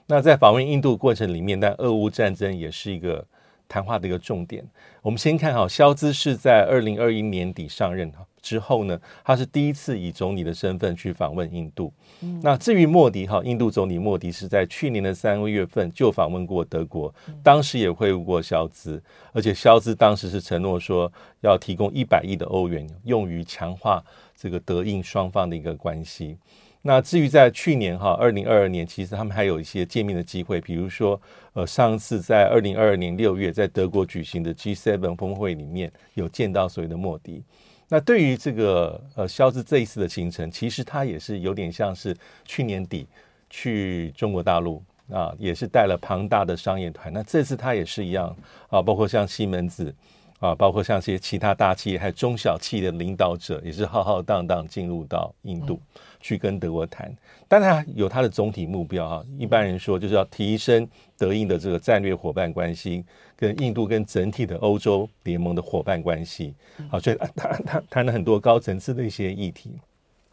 [0.06, 3.22] 那在访问印度过程里面，但俄乌战争也是一个
[3.68, 4.64] 谈话的一个重点。
[5.02, 11.92] 我们先看哈，肖兹是在二零二一年底上任，之后呢，他是第一次以总理的身份去访问印度。
[12.22, 19.02] 嗯、那至于莫迪哈，印度总理莫迪是在去年的三个月份就访问过德国，当时也会晤过肖兹，
[19.34, 24.02] 而且肖兹当时是承诺说要提供一百亿的欧元，用于强化
[24.40, 26.38] 这个德印双方的一个关系。
[26.80, 31.20] 那至于在去年哈，二零二二年，其实他们还有一些见面的机会，比如说，
[31.52, 37.44] 呃，上次在二零二二年六月在德国举行的 G7 峰会里面有见到所谓的莫迪。
[37.86, 43.06] 那对于这个呃肖兹这一次的行程，其实他也是有点像是去年底
[43.50, 47.12] 去中国大陆啊，也是带了庞大的商业团。
[47.12, 48.34] 那这次他也是一样
[48.70, 49.94] 啊，包括像西门子
[50.40, 55.74] 啊，包括像一些其他大企业还有中小企业的领导者，也是浩浩荡荡进入到印度。
[55.74, 57.10] 嗯去跟德国谈，
[57.48, 59.24] 但他有他的总体目标哈。
[59.38, 63.02] 一般人说就是要提升德印的这个战略伙伴关系，
[63.34, 66.54] 跟印度跟整体的欧洲联盟的伙伴关系。
[66.90, 69.78] 好，所以他他谈了很多高层次的一些议题，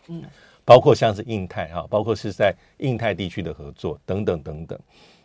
[0.09, 0.21] 嗯，
[0.65, 4.77] 包括像是印太哈，包括是在印太地区的合作等等等等。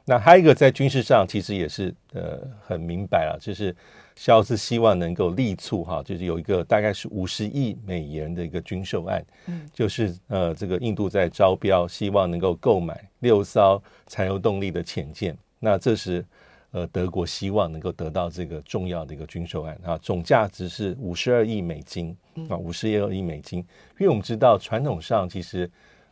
[0.04, 3.74] 那还有一个在军事上，其实也是呃很明白了，就是。
[4.14, 15.36] 萧兹希望能够力促哈，就是有一个大概是五十亿美元的一个军售案，嗯，就是呃，这个印度在招标，希望能够购买六艘柴油动力的潜舰。
[15.58, 16.24] 那这是
[16.72, 22.16] 呃德国希望能够得到这个重要的一个军售案啊，总价值是五十二亿美金
[22.48, 23.60] 啊，五十二亿美金。
[23.98, 25.70] 因为我们知道传统上其实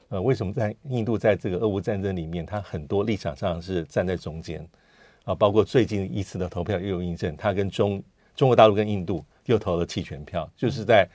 [0.08, 4.66] 呃，为什么在印度在这个俄乌战争里面，它很多立场上是站在中间。
[5.24, 8.02] 啊，包括最近一次的投票又有印证，他跟中
[8.35, 11.09] 中国大陆跟印度又投了弃权票，就是在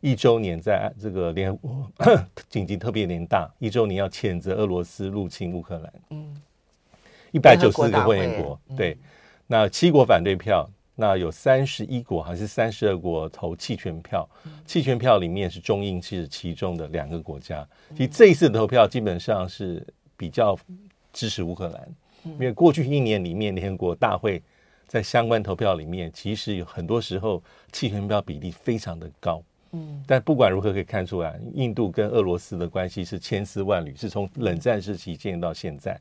[0.00, 5.92] 一周年，在这个联合国紧急特别联大一周年要谴责俄罗斯入侵乌克兰。
[6.10, 6.42] 嗯，
[7.30, 8.98] 一百九十四个会员国，对，
[9.46, 14.28] 那七国反对票，那有三十一国还是三十二国投弃权票？
[14.66, 17.66] 弃权票里面是中印是其中的两个国家。
[17.96, 20.58] 其实这一次的投票基本上是比较
[21.12, 21.88] 支持乌克兰。
[22.24, 24.42] 因为过去一年里面，联合国大会
[24.86, 29.42] 在相关投票里面，其实有很多时候弃权票比例非常的高。
[29.72, 35.98] 嗯，但不管如何可以看出来，印度跟俄罗斯的关系是千丝万缕，是从冷战时期建立到现在。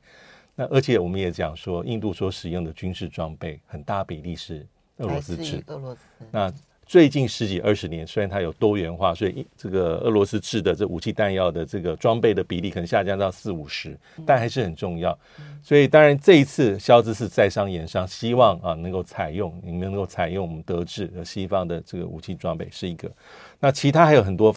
[0.56, 5.64] 那而且我们也讲说，印度所使用的军事装备很大比例是俄罗斯制。
[5.68, 6.02] 俄罗斯。
[6.30, 6.54] 那
[6.92, 15.18] 最近十几二十年，虽然它有多元化，所以这个俄罗斯制的这武器弹药的这个装备的比例可能下降到四五十，但还是很重要。
[15.64, 23.10] 所以当然这一次肖兹是在商言商，希望啊能够采用，你们能够采用我们德制和西方的这个武器装备是一个。
[23.58, 24.54] 那其他还有很多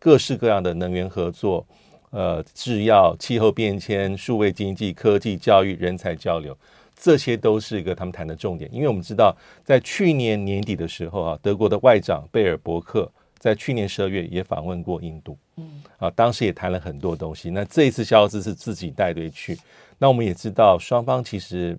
[0.00, 1.64] 各式各样的能源合作，
[2.10, 6.58] 呃，制药、气候变迁、数位经济、科技、教育、人才交流。
[6.98, 17.50] 这些都是一个他们谈的重点，因为我们知道，在去年年底的时候啊，德国的外长贝尔伯克在去年十二月也访问过印度，嗯，啊，当时也谈了很多东西。
[17.50, 19.56] 那这一次肖兹是自己带队去，
[19.98, 21.78] 那我们也知道双方其实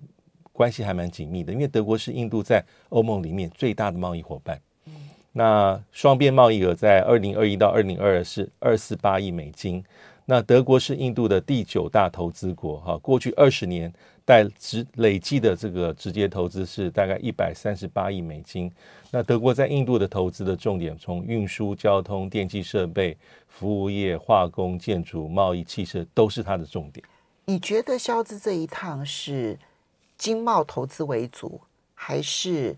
[0.52, 4.92] 关系还蛮紧密的，因为德国是印度在欧盟里面最大的贸易伙伴，嗯，
[5.32, 9.84] 那双边贸易额在二零二一到二零二二是二四八亿美金，
[10.30, 13.90] 那德国是印度的第九大投资国，哈，过去二十年。
[14.28, 18.70] 带直累计的这个直接投资是大概一百三十八亿美金。
[19.10, 27.02] 那德国在印度的投资的重点，从运输、交通、电气设备、服务业、化工、建筑、贸易、汽车，都是它的重点。
[27.46, 29.58] 你觉得肖兹这一趟是
[30.18, 31.58] 经贸投资为主，
[31.94, 32.76] 还是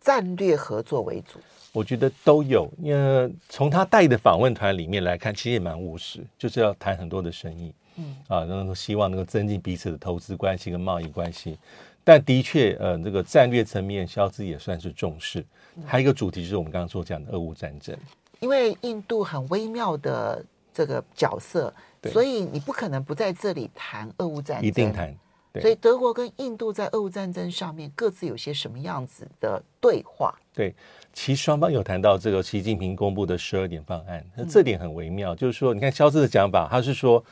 [0.00, 1.38] 战略合作为主？
[1.78, 2.68] 我觉得都有。
[2.82, 7.72] 因为从他带的访问团里面来看，其实也蛮务实，就是要谈很多的生意。
[8.00, 11.58] 嗯啊，然后希望能够增进彼此的投资关系跟贸易关系，
[12.04, 15.44] 但的确，呃，这个战略层面，萧兹也算是重视。
[15.84, 17.96] 还有一个主题就是我们刚刚所讲的俄乌战争，
[18.38, 21.74] 因为印度很微妙的这个角色，
[22.12, 25.12] 所以你不可能不在这里谈俄乌战争，一定谈。
[25.60, 30.34] 所以德国跟印度在俄乌战争上面各自有些什么样子的对话？
[30.54, 30.74] 对，
[31.12, 37.24] 其实双方有谈到这个习近平公布的十二点方案，那这点很微妙，嗯、就是说，你看肖斯的讲法，他是说。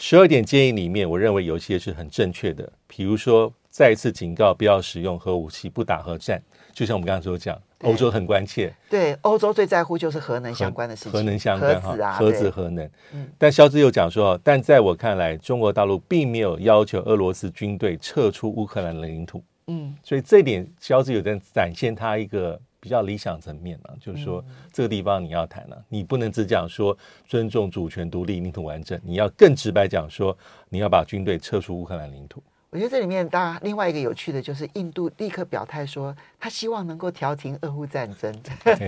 [0.00, 6.40] 十二点建议里面，我认为有一些是很正确的，比如说再一次警告不要使用核武器，不打核战。
[6.78, 12.88] 就像我们刚刚所讲，欧洲很关切，对，欧洲最在乎就是核能相关的事情，核能相关哈，核子啊，核子核能。
[13.12, 19.42] 嗯，但肖志又讲说，但在我看来，中国大陆并没有要求俄罗斯军队撤出乌克兰的领土。
[19.66, 22.56] 嗯，所以这一点肖志有在展现他一个。
[22.80, 30.34] 比较理想层面呢、啊，就是说这个地方你要谈了、啊，你不能只讲说尊重主权独立、领土完整，你要更直白讲说
[30.68, 32.40] 你要把军队撤出乌克兰领土。
[32.70, 38.34] 我觉得这里面当然另外一个有趣的就是印度立刻表态说，他希望能够调停俄乌战争。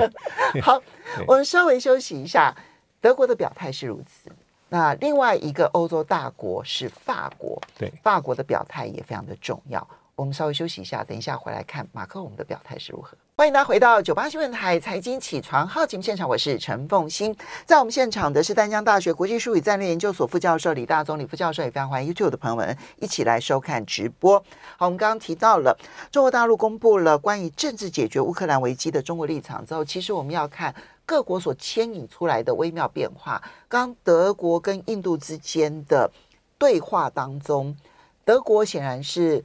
[0.62, 0.80] 好，
[1.26, 2.54] 我们稍微休息一下。
[3.02, 4.30] 德国的表态是如此，
[4.68, 9.88] 那另外一个欧洲大国是法国，对，法国的表态也非常的重要。
[10.14, 13.16] 我们稍微休息一下，等一下回来看马克龙的表态是如何。
[13.40, 17.34] 欢迎大家回到九八新闻台财经起床号节目现场，我是陈凤欣。
[17.64, 24.38] 在我们现场的是丹江大学国际术语战略研究所副教授李大宗李副教授，也非常欢迎 YouTube 的朋友们一起来收看直播。
[24.76, 25.74] 好，我们刚刚提到了
[26.12, 30.74] 中国大陆公布了关于政治解决乌克兰危机的中国立场之后，其实我们要看
[31.06, 33.42] 各国所牵引出来的微妙变化。
[33.66, 36.10] 刚德国跟印度之间的
[36.58, 37.74] 对话当中，
[38.22, 39.42] 德国显然是。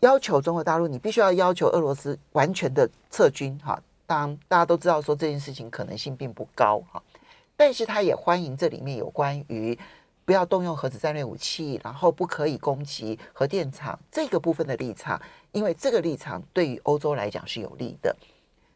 [0.00, 3.80] 要求中国大陆，你必须要要求俄罗斯完全的撤军，哈。
[4.06, 7.02] 当然，大家都知道说这件事情可能性并不高，哈。
[7.56, 9.76] 但是他也欢迎这里面有关于
[10.24, 18.14] 不要动用核子战略武器，然后不可以攻击核电厂这个部分的立场，因为这个立场对于欧洲来讲是有利的。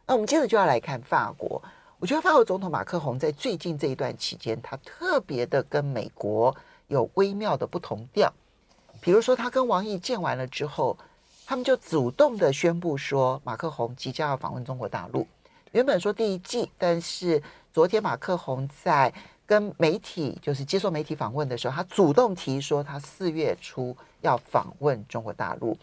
[0.08, 1.62] 那我们接着就要来看法国，
[2.00, 6.54] 我觉得法国总统马克宏在最近这一段期间，他特别的跟美国
[6.88, 8.30] 有微妙的不同调，
[9.00, 10.98] 比如说他跟王毅见完了之后。
[11.46, 15.26] 他们就主动的宣布说，马克宏即将要访问中国大陆。
[15.72, 19.12] 原本说第一季，但是昨天马克宏在
[19.46, 25.76] 跟媒体，就是接受媒体访问的时候，他主动提说他四月初要访问中国大陆。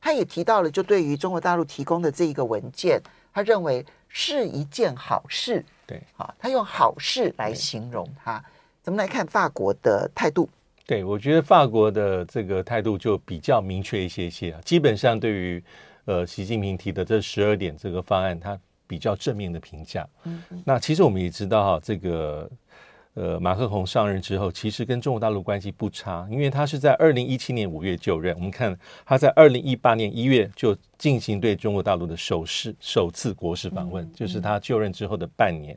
[0.00, 3.00] 他也提到了，就对于中国大陆提供的这一个文件，
[3.32, 5.64] 他认为是一件好事。
[5.86, 8.44] 对，啊，他用好事来形容他。
[8.82, 10.48] 怎么来看法国的态度？
[10.86, 14.60] 对，我觉得法国的这个态度就比较明确一些些啊。
[14.64, 15.62] 基本上对于
[16.04, 20.08] 呃习近平提的这十二点这个方案，他比较正面的评价。
[20.22, 22.48] 嗯，那其实我们也知道哈，这个
[23.14, 28.32] 呃马克宏上任之后，其实跟中国大陆关系不差，因为他是在二零一七年五月就任。
[28.36, 35.76] 我们看他在二零一八年一月就进行对中国大陆的首次首次国事访问，就是他就任之后的半年。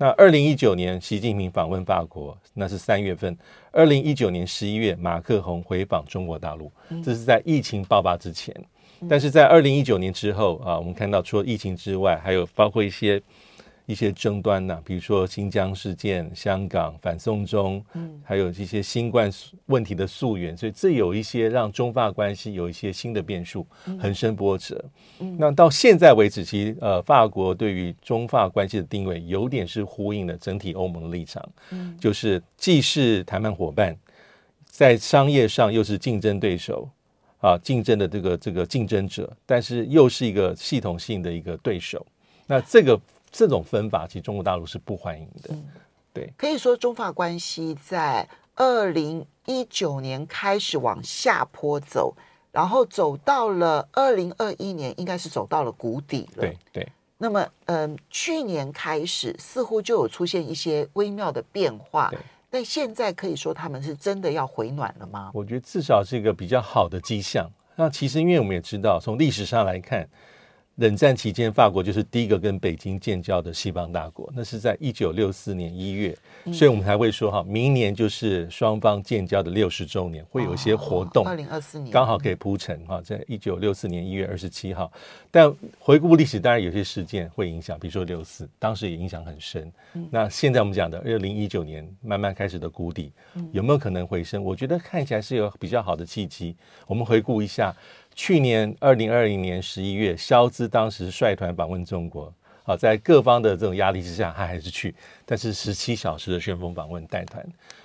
[0.00, 3.36] 那二零一九年，习近平访问法国，那是三月份。
[3.70, 6.72] 二零一九年十一月，马克宏回访中国大陆，
[7.04, 8.54] 这是在疫情爆发之前。
[9.10, 13.20] 但是在二零一九年之后啊，我们看到除了疫情之外，还有包括一些。
[13.90, 19.28] 一些争端呐、啊，比如说新疆事件、香港反送中，嗯，还有一些新冠
[19.66, 23.66] 问题的溯源，所以这有一些让中法关系有一些新的变数，
[24.00, 24.84] 横生波折。
[25.18, 33.96] 嗯，那到现在为止，其实呃，法国对于中法关系的定位有点是呼应了整体欧盟的立场，嗯，就是既是谈判伙伴，
[34.66, 36.88] 在商业上又是竞争对手
[37.40, 42.06] 啊，竞争的这个这个竞争者，但是又是一个系统性的一个对手。
[42.46, 43.00] 那这个。
[43.30, 45.50] 这种分法，其实中国大陆是不欢迎的。
[45.50, 45.64] 嗯，
[46.12, 52.14] 对，可以说中法关系在二零一九年开始往下坡走，
[52.50, 56.42] 然后走到了二零二一年，应该是走到了谷底了。
[56.42, 56.88] 对对。
[57.18, 62.08] 那么，嗯，去年开始似乎就有出现一些微妙的变化。
[62.10, 62.18] 对。
[62.50, 65.30] 但现在可以说他们是真的要回暖了吗？
[65.32, 67.48] 我觉得至少是一个比较好的迹象。
[67.76, 70.08] 那其实，因为我们也知道，从历史上来看。
[70.80, 76.16] 冷战期间，法国就是第一个跟北京建交的西方大国，那是在一九六四年一月，
[76.54, 84.90] 所以我们才会说哈，明年就是双方建交的六十周年，会有一些活动，二零二四年刚好可以铺陈哈，在一九六四年一月二十七号。
[85.30, 89.70] 但回顾历史，当然有些事件会影响，比如说六四，当时也影响很深。
[90.10, 93.12] 那现在我们讲的二零一九年慢慢开始的谷底，
[93.52, 94.42] 有没有可能回升？
[94.42, 96.56] 我觉得看起来是有比较好的契机。
[96.86, 97.76] 我们回顾一下。
[98.22, 102.30] 去年二零二零年十一月，肖兹当时率团访问中国，
[102.62, 107.42] 好，在各方的这种压力之下，他还是去，但是十七小时的旋风访问带团，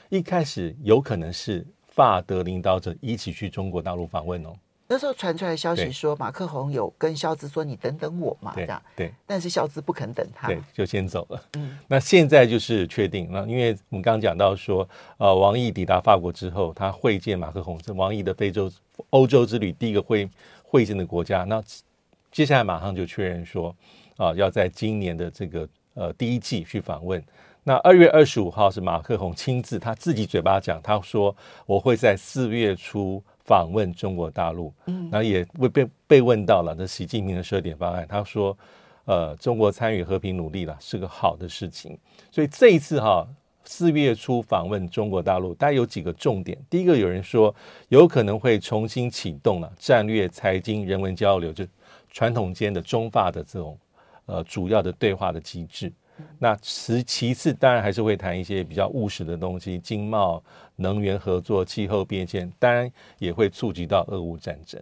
[0.10, 4.54] 一开始有可能是法德领导者一起去中国大陆访问哦。
[4.88, 11.44] 那时候传出来消息说，马克宏有跟肖兹说：“你等等我嘛。”这样对，但是肖兹不肯等他，对，就先走了。
[11.56, 18.72] 嗯，那现在就是确定了，因为我们刚刚讲到说，呃，王毅抵达法国之后，他会见马克宏，是王毅的非洲、
[19.10, 20.30] 欧洲之旅第一个会
[20.62, 21.44] 会见的国家。
[21.46, 21.64] 那
[22.32, 23.70] 接下来马上就确认说，
[24.18, 27.24] 啊、呃，要在今年的这个呃第一季去访问。
[27.64, 33.24] 那二月二十五号是马克宏亲自他自己嘴巴讲，他说我会在四月初。
[33.46, 38.58] 访问中国大陆，嗯，然后也被被被问到了这习近平的十二点方案，他说，
[39.06, 41.96] 呃，中国参与和平努力了，是个好的事情。
[42.32, 43.26] 所以这一次哈，
[43.64, 46.58] 四月初访问中国大陆，大概有几个重点。
[46.70, 47.54] 第一个，有人说
[47.90, 51.64] 有可能会重新启动了战略、财经、人文交流，就
[52.12, 53.78] 传统间的中法的这种
[54.26, 55.94] 呃主要的对话的机制。
[56.40, 60.44] 那其其次当然还是会谈一些比较务实的东西，经贸、
[60.76, 64.82] 能源合作、气候变迁，当然也会触及到俄乌战争，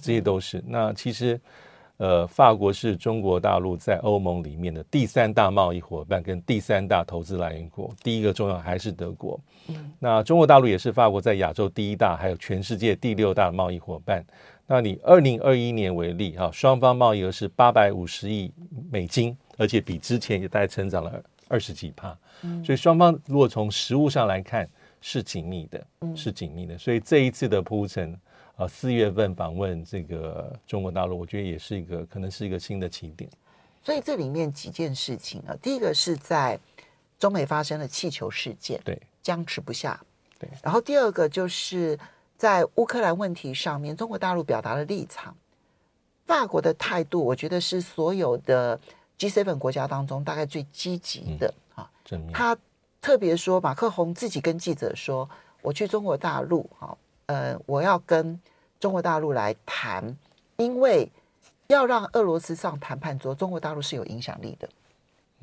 [0.00, 0.62] 这些都是。
[0.66, 1.40] 那其实。
[1.98, 9.38] 呃，法国是中国大陆在欧盟里面的第三大贸易伙伴跟第三大投资来源国，第一个重要还是德国。
[9.68, 14.24] 嗯，那中国大陆也是法国在亚洲第一大，还有全世界第六大贸易伙伴。
[14.66, 18.50] 那你二零二一年为例，哈，双方贸易额是八百五十亿
[18.90, 22.16] 美金，而且比之前也大概成长了二十几趴。
[22.42, 24.68] 嗯，所以双方如果从实物上来看
[25.00, 25.86] 是紧密的，
[26.16, 26.76] 是紧密的。
[26.78, 28.18] 所以这一次的铺陈。
[28.54, 33.28] 啊，四月份访问这个中国大陆，我觉得也是一个可能是一个新的起点。
[33.82, 36.60] 所以这里面几件事情啊，第一个是在
[37.18, 39.98] 中美发生的气球事件，对，僵持不下，
[40.38, 40.46] 对。
[40.62, 41.98] 然后第二个就是
[42.36, 45.34] 在乌克兰问题上面，中国大陆表达了立场，
[46.26, 48.78] 法国的态度，我觉得是所有的
[49.18, 51.90] G7 国家当中大概最积极的啊。
[52.32, 52.56] 他
[53.00, 55.28] 特别说，马克宏自己跟记者说
[55.62, 56.96] ：“我去中国大陆，哈。”
[57.26, 58.38] 呃，我要跟
[58.80, 60.14] 中国大陆来谈，
[60.56, 61.08] 因为
[61.68, 64.68] 要让俄罗斯上谈判桌，中国大陆是有影响力的，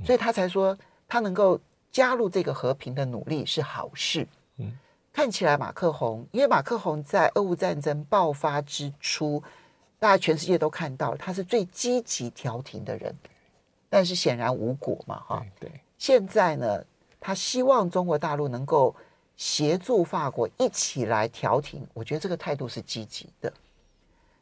[0.05, 1.59] 所以他才说他能够
[1.89, 4.27] 加入这个和平的努力是好事。
[4.57, 4.77] 嗯，
[5.11, 9.41] 看起来马克宏，因为马克宏在俄乌战争爆发之初，
[9.97, 13.15] 大家全世界都看到他是最积极调停的人，
[13.89, 15.45] 但是显然无果嘛，哈。
[15.59, 15.71] 对。
[15.97, 16.83] 现在呢，
[17.19, 18.95] 他希望中国大陆能够。
[19.39, 23.49] 协助法国一起来调停，我觉得这个态度是积极的。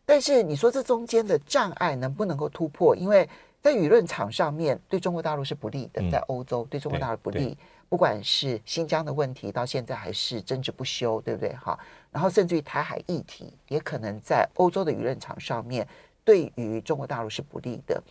[0.08, 2.96] 但是你说这中间的障碍能不能够突破？
[2.96, 3.30] 因为
[3.62, 7.56] 在舆论场上面对中国大陆是不利的，在欧洲对中国大陆不利，
[7.88, 11.54] 不管是新疆的问题到现在还是争执不休，对不对？
[11.58, 11.78] 哈，
[12.12, 15.88] 然后甚至于台海议题也可能在欧洲的舆论场上面
[16.26, 18.02] 对于中国大陆是不利的，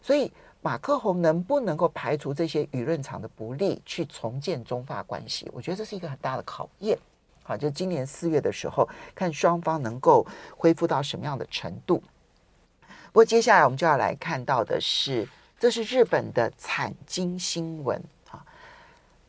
[0.00, 0.32] 所以。
[0.62, 5.50] 马克宏能不能够排除这些舆论场的不利，去重建中法关系？
[5.54, 6.98] 我觉得这是一个很大的考验。
[7.42, 12.02] 好，就今年四月的时候，看双方能够恢复到什么样的程度。
[12.86, 15.26] 不过接下来我们就要来看到的是，
[15.58, 18.00] 这是日本的产经新闻
[18.30, 18.44] 啊。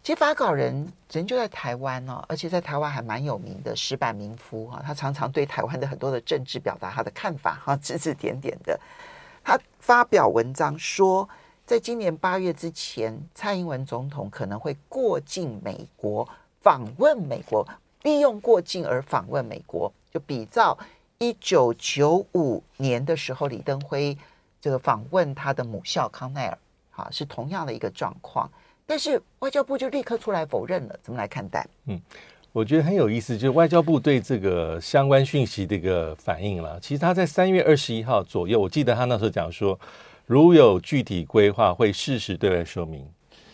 [0.04, 8.78] 其实发稿人人就在台湾哦，而且在台湾还蛮有名的石坂民夫啊，他常常对台湾的很多的政治表达他的看法哈，指指点点的。
[9.44, 11.28] 他发表文章说，
[11.66, 16.28] 在今年八月之前，蔡英文总统可能会过境美国
[16.62, 17.68] 访问美国，
[18.04, 20.78] 利用过境而访问美国，就比照
[21.18, 24.18] 一九九五年的时候，李登辉
[24.60, 26.58] 这个访问他的母校康奈尔，
[26.92, 28.50] 哈，是同样的一个状况。
[28.86, 31.68] 但是外交部就立刻出来否认了，怎么来看待？
[31.86, 32.02] 嗯。
[32.54, 36.78] 我觉得很有意思，就是外交部对这个相关讯息的一个反应了。
[36.82, 39.80] 其实他在三月二十一号左右，我记得他那时候讲说，
[40.26, 43.08] 如有具体规划，会适时对外说明。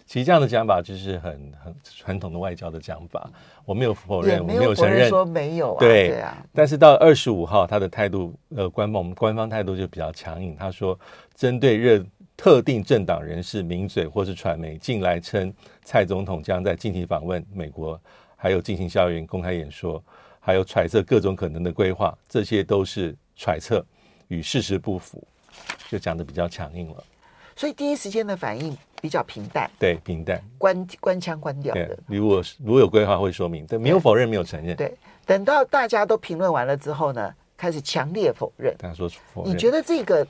[0.07, 3.29] 其实这样的讲法就是很很传统的外交的讲法。
[3.65, 6.35] 我没有否认，我没有承认，说没有、啊，对，对啊。
[6.53, 10.55] 但是到二十五号，他的态度，呃，官方我们官方态度就比较强硬。
[10.57, 10.97] 他说，
[11.35, 12.03] 针对热
[12.35, 17.99] 特定政党人士、名嘴或是传媒，近来称蔡总统将在近期访问美国。
[18.39, 20.01] 还有进行校园公开演说，
[20.39, 23.83] 还有揣测各种可能的规划，这些都是揣测，
[24.27, 25.21] 与事实不符，
[25.89, 27.03] 就讲的比较强硬了。
[27.55, 31.97] 所以第一时间的反应比较平淡，对，平淡，关关腔关掉的。
[32.05, 34.77] 如果如果有规划会说明，但没有否认，没有承认。
[34.77, 38.75] 对，等到大家都评论完了之后呢，开始强烈否认。
[38.77, 39.51] 他说否认。
[39.51, 40.25] 你觉得这个，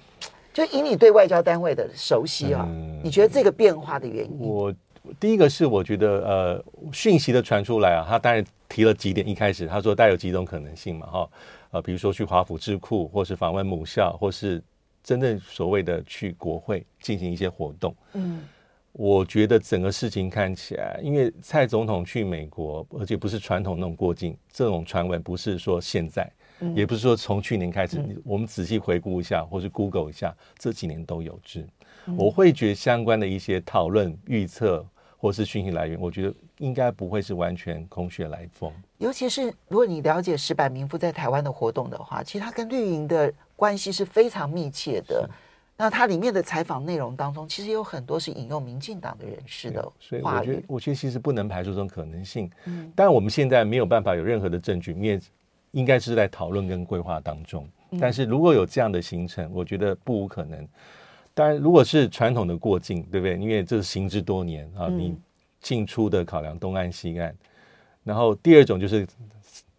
[0.54, 4.48] 就以你对外交单位的熟悉啊，嗯、你觉得这个变化的原因？
[4.48, 4.74] 我。
[5.20, 9.28] 第一个是我觉得，呃，讯息的传出来啊，他当然提了几点。
[9.28, 11.30] 一开始他说带有几种可能性嘛，哈，
[11.72, 14.62] 呃，比如说去华府智库，或是访问母校，或是
[15.04, 17.96] 真正所谓的去国会进行一些活动。
[18.14, 18.44] 嗯，
[18.92, 26.30] 我觉得整个事情看起来，因为蔡总统去美国，而且不是传统那种过境，这种传闻不是说现在，
[26.76, 31.66] 也不是说从去年开始，我们仔细回顾一下，或是 Google 一下，这几年都有之。
[32.18, 34.86] 我会觉得相关的一些讨论、预测。
[35.18, 38.72] 或是讯息来源，我觉得应该不会是完全空穴来风。
[39.00, 45.28] 尤其是如果你了解石坂民夫在台湾的活动的话，其实他跟绿营的关系是非常密切的。
[45.76, 49.82] 那他里面的采访内容当中，其实有很多是引用民进党的人士的。
[50.00, 52.50] 所以我觉得，我觉得其实不能排除这种可能性。
[52.66, 55.20] 嗯，但我们现在没有办法有任何的证据，因为
[55.72, 57.68] 应该是在讨论跟规划当中。
[58.00, 60.68] 但是如果有这样的行程，我觉得不无可能。
[61.38, 63.38] 当然，如果是传统的过境，对不对？
[63.38, 65.16] 因为这是行之多年啊，你
[65.62, 67.32] 进出的考量东岸西岸。
[68.04, 69.06] 然后第二种就是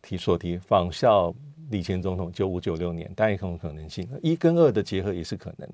[0.01, 1.35] 提所提仿效
[1.71, 4.09] 李前总统九五九六年，当然也有可能性。
[4.23, 5.69] 一跟二的结合也是可能。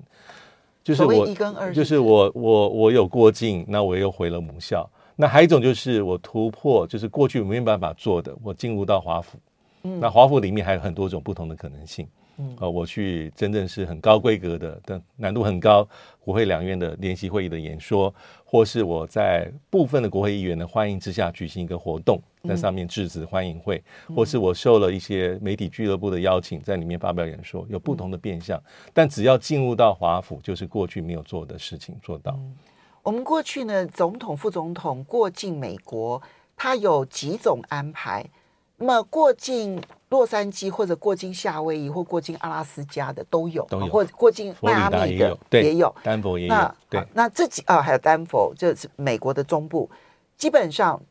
[0.83, 4.89] 就是我一跟二，就是我我我有过境，那我又回了母校。
[5.15, 9.37] 那还有一种就是我突破，就是过去没有办法做的，我进入到华府。
[9.83, 12.07] 嗯，那华府里面还有很多种不同的可能性。
[12.37, 15.87] 嗯，呃，我去真正是很高规格的，的难度很高，
[16.19, 18.13] 国会两院的联席会议的演说，
[18.43, 28.61] 或是我在部分的国会议员的欢迎之下举行一个活动，在上面致辞欢迎会，嗯，或是我受了一些媒体俱乐部的邀请，在里面发表演说，有不同的变相。
[28.93, 32.33] 但只要进入到华府，就是过去没有做的事情做到。
[32.33, 32.55] 嗯，
[33.01, 36.21] 我们过去呢，总统、副总统过境美国，
[36.57, 38.25] 他有几种安排。
[38.77, 46.53] 那么过境洛杉矶或者过境夏威夷或过境阿拉斯加的都有，都有，或者过境迈阿密的也有，丹佛也有。
[46.53, 49.89] 那对，那这几啊还有丹佛，这是美国的中部，
[50.37, 51.01] 基本上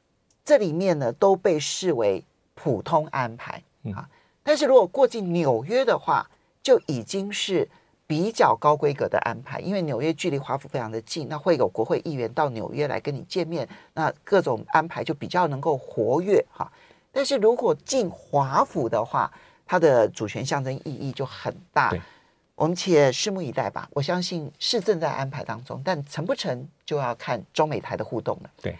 [0.45, 2.23] 这里面呢都被视为
[2.55, 3.63] 普通安排
[3.95, 4.09] 啊。
[4.43, 6.29] 但是如果过境纽约的话，
[6.63, 7.67] 就已经是
[8.07, 16.71] 比较高规格的安排，因为纽约距离华府非常的近，那会有国会议员到纽约来跟你见面，那各种安排就比较能够活跃哈。
[17.15, 19.33] 但是如果进华府的话，
[19.65, 21.91] 它的主权象征意义就很大。
[22.57, 23.89] 我们且拭目以待吧。
[23.93, 28.51] 我相信是正在安排当中，但成不成就要看中美台的互动了。
[28.63, 28.73] 对，